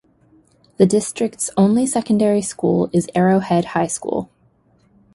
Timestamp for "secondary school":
1.85-2.89